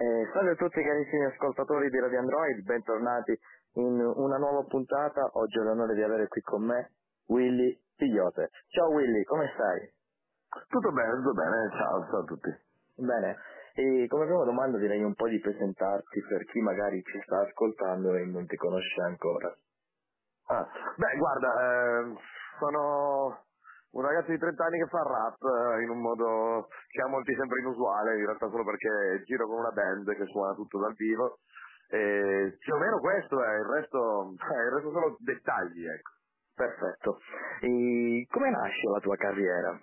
[0.00, 3.38] Eh, salve a tutti carissimi ascoltatori di Radio Android, bentornati
[3.74, 5.28] in una nuova puntata.
[5.34, 6.92] Oggi ho l'onore di avere qui con me
[7.26, 8.48] Willy Pigliote.
[8.68, 9.92] Ciao Willy, come stai?
[10.68, 12.48] Tutto bene, tutto bene, ciao, ciao a tutti.
[12.96, 13.36] Bene,
[13.74, 18.14] e come prima domanda direi un po' di presentarti per chi magari ci sta ascoltando
[18.14, 19.54] e non ti conosce ancora.
[20.46, 22.14] Ah, beh, guarda, eh,
[22.58, 23.44] sono
[23.92, 27.34] un ragazzo di 30 anni che fa rap eh, in un modo che a molti
[27.34, 31.38] sembra inusuale, in realtà solo perché giro con una band che suona tutto dal vivo.
[31.88, 36.10] E più o meno questo è, il resto, il resto sono dettagli, ecco.
[36.54, 37.18] Perfetto.
[37.62, 39.80] E come nasce la tua carriera?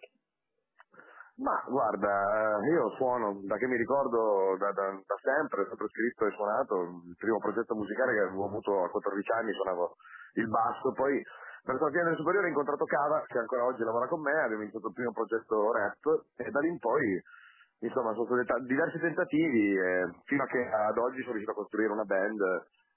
[1.38, 5.88] Ma guarda, eh, io suono, da che mi ricordo, da, da, da sempre, ho sempre
[5.90, 9.96] scritto e suonato, il primo progetto musicale che avevo avuto a 14 anni suonavo
[10.34, 11.22] il basso, poi
[11.68, 14.88] per fine del superiore ho incontrato Cava, che ancora oggi lavora con me, abbiamo iniziato
[14.88, 16.06] il primo progetto rap
[16.38, 17.22] e da lì in poi
[17.80, 21.60] insomma sono stati t- diversi tentativi e fino a che ad oggi sono riuscito a
[21.60, 22.40] costruire una band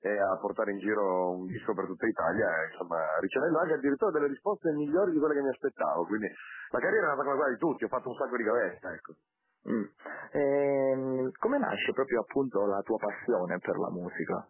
[0.01, 4.13] e a portare in giro un disco per tutta Italia, e, insomma ricevendo anche addirittura
[4.13, 6.29] delle risposte migliori di quelle che mi aspettavo, quindi
[6.71, 9.13] la carriera è andata come quella di tutti, ho fatto un sacco di gavetta, ecco.
[9.69, 9.85] Mm.
[10.33, 14.49] Ehm, come nasce proprio appunto la tua passione per la musica?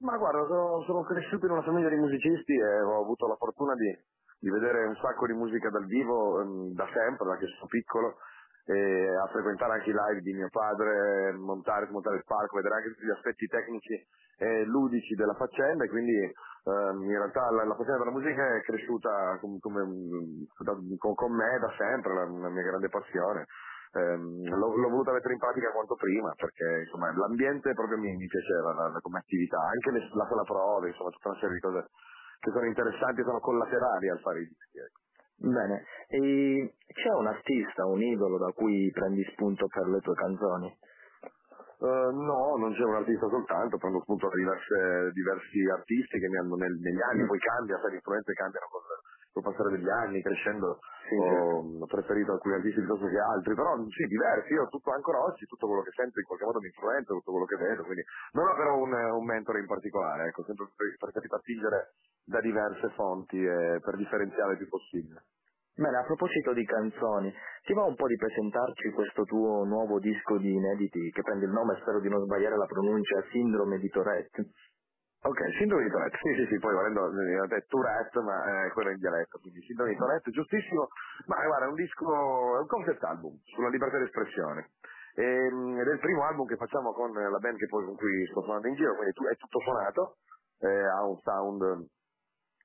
[0.00, 3.74] Ma guarda, sono, sono, cresciuto in una famiglia di musicisti e ho avuto la fortuna
[3.74, 3.90] di,
[4.38, 8.16] di vedere un sacco di musica dal vivo um, da sempre, da che sono piccolo,
[8.64, 12.90] e a frequentare anche i live di mio padre, montare, smontare il palco, vedere anche
[12.90, 17.74] tutti gli aspetti tecnici e ludici della faccenda e quindi um, in realtà la, la,
[17.74, 19.82] passione per la musica è cresciuta come, come,
[20.58, 23.46] da, con, con, me da sempre, la, la mia grande passione
[23.98, 28.26] ehm, l'ho, l'ho, voluta mettere in pratica quanto prima perché insomma l'ambiente proprio mi, mi
[28.26, 31.60] piaceva la, la, come attività, anche le, la sala prove, insomma tutta una serie di
[31.60, 31.86] cose
[32.40, 34.78] che sono interessanti e sono collaterali al fare i dischi.
[34.78, 35.00] Ecco.
[35.38, 40.76] Bene, e c'è un artista, un idolo da cui prendi spunto per le tue canzoni?
[41.78, 46.56] Uh, no, non c'è un artista soltanto, prendo spunto da diversi artisti che mi hanno
[46.56, 48.82] nel, negli anni, poi cambia, sai, le influenze cambiano con,
[49.38, 53.76] col passare degli anni, crescendo, sì, ho, ho preferito alcuni artisti piuttosto che altri, però
[53.86, 57.14] sì, diversi, io tutto ancora oggi, tutto quello che sento in qualche modo mi influenza,
[57.14, 60.66] tutto quello che vedo, quindi non ho però un, un mentore in particolare, ecco, sempre
[60.98, 61.94] preferito attingere
[62.24, 65.22] da diverse fonti eh, per differenziare il più possibile.
[65.78, 67.32] Bene, a proposito di canzoni,
[67.62, 71.52] ti va un po' di presentarci questo tuo nuovo disco di inediti che prende il
[71.52, 74.50] nome, spero di non sbagliare la pronuncia, Sindrome di Tourette?
[75.20, 78.92] Ok, sindrome di Tourette, sì sì sì, poi volendo è Tourette, ma eh, quello è
[78.92, 80.88] in dialetto, quindi sindrome di Tourette, giustissimo,
[81.26, 84.70] ma guarda, è un disco, è un concept album sulla libertà d'espressione.
[85.14, 87.96] E, ehm, ed è il primo album che facciamo con la band che poi con
[87.96, 90.16] cui sto suonando in giro, quindi è tutto suonato,
[90.60, 91.88] eh, ha un sound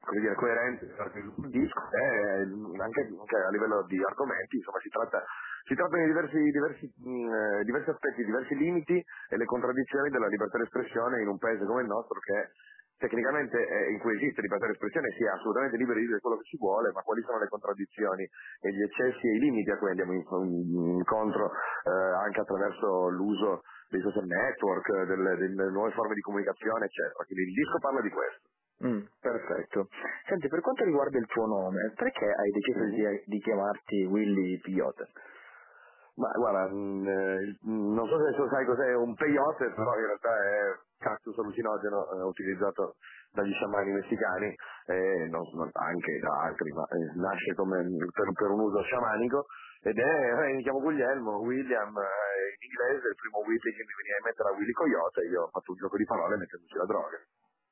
[0.03, 2.43] come dire, coerente il disco e
[2.77, 5.23] anche, anche, a livello di argomenti, insomma si tratta,
[5.63, 10.57] si tratta di diversi, diversi, mh, diversi aspetti, diversi limiti e le contraddizioni della libertà
[10.57, 12.51] d'espressione in un paese come il nostro che
[12.97, 16.47] tecnicamente eh, in cui esiste libertà d'espressione si è assolutamente liberi di dire quello che
[16.47, 19.89] si vuole, ma quali sono le contraddizioni e gli eccessi e i limiti a cui
[19.89, 26.85] andiamo incontro eh, anche attraverso l'uso dei social network, delle, delle, nuove forme di comunicazione,
[26.85, 27.23] eccetera.
[27.25, 28.47] Quindi il disco parla di questo.
[28.83, 29.87] Mm, perfetto.
[30.27, 33.15] Senti, per quanto riguarda il tuo nome, perché hai deciso di, mm.
[33.25, 35.07] di chiamarti Willy Piota?
[36.15, 40.29] Ma guarda, mh, mm, eh, non so se sai cos'è un peyote, però in realtà
[40.29, 42.95] è cactus allucinogeno eh, utilizzato
[43.31, 47.81] dagli sciamani messicani, eh, non, non, anche da altri, ma eh, nasce come
[48.13, 49.45] per, per, un uso sciamanico
[49.81, 53.97] ed è, eh, mi chiamo Guglielmo, William, eh, in inglese, il primo Willy che mi
[53.97, 56.85] veniva in mente era Willy Coyote, io ho fatto un gioco di parole mettendoci la
[56.85, 57.17] droga.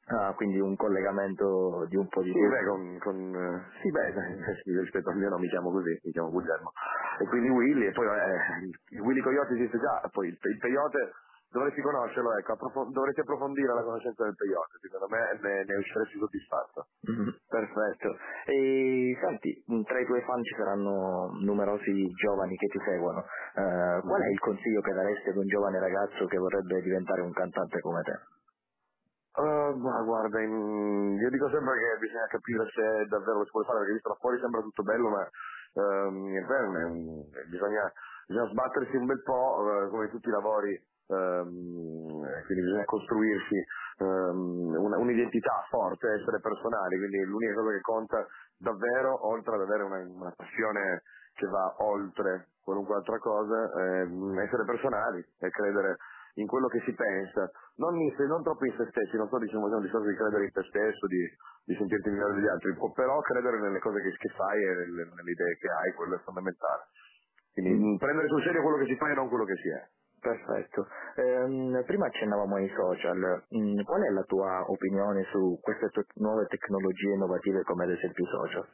[0.07, 2.33] Ah, quindi un collegamento di un po' di...
[2.33, 4.11] Sì, beh, con, con, sì, beh,
[4.81, 6.71] rispetto al mio nome mi chiamo così, mi chiamo Guglielmo.
[7.19, 11.11] E quindi Willy, e poi eh, Willy Coyote esiste già, poi il, il peyote
[11.51, 16.17] dovresti conoscerlo, ecco, approf- dovresti approfondire la conoscenza del peyote, secondo me ne, ne usciresti
[16.17, 16.87] soddisfatto.
[17.11, 18.15] Mm-hmm, perfetto.
[18.45, 23.19] E senti, tra i tuoi fan ci saranno numerosi giovani che ti seguono.
[23.19, 27.33] Uh, qual è il consiglio che daresti ad un giovane ragazzo che vorrebbe diventare un
[27.33, 28.19] cantante come te?
[29.31, 31.17] Uh, ma guarda, in...
[31.19, 34.15] io dico sempre che bisogna capire se davvero lo si può fare, perché visto da
[34.19, 35.27] fuori sembra tutto bello, ma
[35.73, 36.45] uh, in
[37.49, 37.91] bisogna,
[38.27, 43.65] bisogna sbattersi un bel po', uh, come tutti i lavori, um, quindi bisogna costruirsi
[43.99, 48.27] um, una, un'identità forte, essere personali, quindi l'unica cosa che conta
[48.57, 51.03] davvero, oltre ad avere una, una passione
[51.33, 54.05] che va oltre qualunque altra cosa, è
[54.43, 55.97] essere personali e credere
[56.35, 59.65] in quello che si pensa, non, in, non troppo in se stessi, non sto dicendo
[59.67, 61.23] un discorso di credere in te stesso, di,
[61.65, 65.31] di sentirti migliore degli altri, però credere nelle cose che, che fai e nelle, nelle,
[65.31, 66.87] idee che hai, quello è fondamentale.
[67.53, 67.95] Quindi mm.
[67.97, 69.81] prendere sul serio quello che si fa e non quello che si è.
[70.21, 70.87] Perfetto.
[71.15, 76.45] Ehm, prima accennavamo ai social, mm, qual è la tua opinione su queste te- nuove
[76.45, 78.67] tecnologie innovative come ad esempio i social?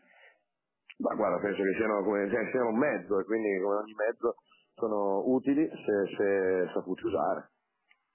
[0.98, 4.36] Ma guarda, penso che siano, come, cioè, siano un mezzo e quindi come ogni mezzo
[4.78, 7.50] sono utili se, se saputi usare.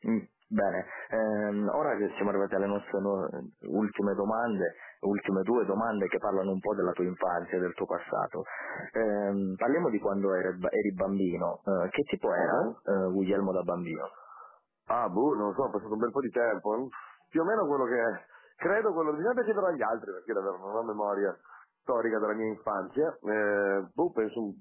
[0.07, 3.29] Mm, bene, ehm, ora che siamo arrivati alle nostre no-
[3.67, 8.45] ultime domande, ultime due domande che parlano un po' della tua infanzia, del tuo passato.
[8.93, 11.61] Ehm, parliamo di quando eri, eri bambino.
[11.65, 14.09] Eh, che tipo era eh, Guglielmo da bambino?
[14.87, 16.89] Ah, boh, non lo so, è passato un bel po' di tempo.
[17.29, 18.25] Più o meno quello che
[18.57, 21.37] credo, quello bisogna chiedere agli altri perché davvero non ho memoria
[21.81, 23.19] storica della mia infanzia.
[23.21, 24.53] Eh, boh, penso un,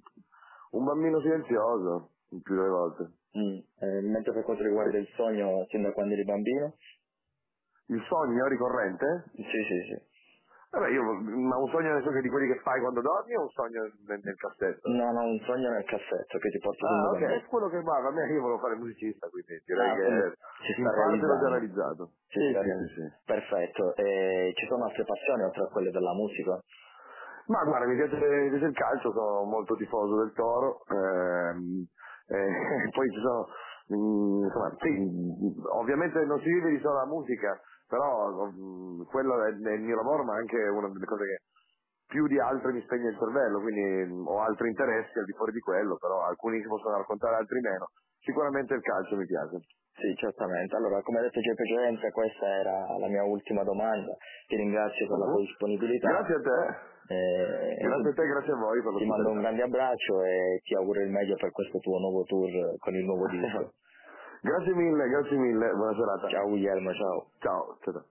[0.72, 3.12] un bambino silenzioso, il più delle volte.
[3.38, 6.76] Mm, eh, mentre per quanto riguarda il sogno, sin da quando eri bambino?
[7.88, 9.26] Il sogno ricorrente?
[9.36, 10.10] Sì, sì, sì.
[10.72, 13.50] Vabbè, io, ma un sogno nel senso di quelli che fai quando dormi o un
[13.50, 14.88] sogno nel, nel cassetto?
[14.90, 17.98] No, no, un sogno nel cassetto che ti porta Ah, ok, è quello che va,
[17.98, 21.50] a me io volevo fare musicista, quindi direi Ah, che ci in parte l'ho già
[21.50, 22.12] realizzato.
[22.30, 23.14] Sì, sì, sì, sì.
[23.26, 23.96] Perfetto.
[23.96, 26.58] E ci sono altre passioni oltre a quelle della musica?
[27.52, 31.86] Ma guarda, mi piace, mi piace il calcio, sono molto tifoso del Toro, ehm,
[32.32, 33.48] eh, poi ci sono,
[33.94, 37.60] mm, insomma, sì, ovviamente non si vive di sola musica,
[37.90, 41.38] però mm, quello è, è il mio lavoro, ma anche una delle cose che
[42.08, 45.52] più di altre mi spegne il cervello, quindi mm, ho altri interessi al di fuori
[45.52, 47.88] di quello, però alcuni si possono raccontare, altri meno.
[48.22, 49.58] Sicuramente il calcio mi piace.
[50.00, 50.76] Sì, certamente.
[50.76, 54.16] Allora, come detto già in precedenza, questa era la mia ultima domanda.
[54.48, 55.42] Ti ringrazio per la tua Uh-huh.
[55.42, 56.08] disponibilità.
[56.08, 59.62] Grazie a te, E- grazie a te, grazie a voi per Ti mando un grande
[59.64, 62.50] abbraccio e ti auguro il meglio per questo tuo nuovo tour
[62.80, 63.74] con il nuovo disco.
[64.44, 66.28] Grazie mille, grazie mille, buona serata.
[66.30, 67.28] Ciao Guglielmo, ciao.
[67.38, 67.94] Ciao, ciao.
[67.94, 68.06] ciao.